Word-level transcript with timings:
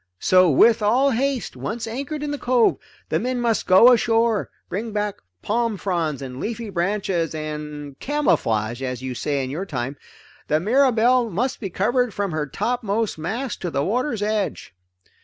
So 0.17 0.49
with 0.49 0.81
all 0.81 1.11
haste, 1.11 1.55
once 1.55 1.85
anchored 1.85 2.23
in 2.23 2.31
the 2.31 2.39
cove, 2.39 2.77
the 3.09 3.19
men 3.19 3.39
must 3.39 3.67
go 3.67 3.91
ashore, 3.91 4.49
bring 4.67 4.93
back 4.93 5.17
palm 5.43 5.77
fronds 5.77 6.23
and 6.23 6.39
leafy 6.39 6.71
branches 6.71 7.35
and 7.35 7.95
camouflage 7.99 8.81
as 8.81 9.03
you 9.03 9.13
say 9.13 9.43
in 9.43 9.51
your 9.51 9.67
time 9.67 9.97
the 10.47 10.59
Mirabelle 10.59 11.29
from 12.09 12.31
her 12.31 12.47
topmost 12.47 13.19
mast 13.19 13.61
to 13.61 13.69
the 13.69 13.85
water's 13.85 14.23
edge. 14.23 14.73